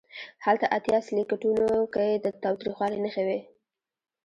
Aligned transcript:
هلته 0.45 0.65
اتیا 0.77 0.97
سلکیټونو 1.07 1.65
کې 1.93 2.07
د 2.23 2.25
تاوتریخوالي 2.43 2.97
نښې 3.03 3.23
وې. 3.27 3.39